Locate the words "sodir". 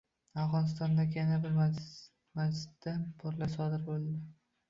3.61-3.79